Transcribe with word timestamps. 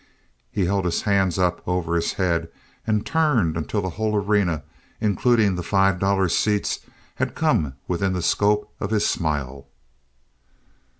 He 0.51 0.65
held 0.65 0.85
his 0.85 1.03
hands 1.03 1.37
up 1.37 1.61
over 1.67 1.93
his 1.95 2.13
head 2.13 2.49
and 2.87 3.05
turned 3.05 3.55
until 3.55 3.83
the 3.83 3.89
whole 3.91 4.15
arena, 4.15 4.63
including 4.99 5.53
the 5.53 5.61
five 5.61 5.99
dollar 5.99 6.27
seats, 6.27 6.79
had 7.17 7.35
come 7.35 7.75
within 7.87 8.13
the 8.13 8.23
scope 8.23 8.73
of 8.79 8.89
his 8.89 9.05
smile. 9.05 9.67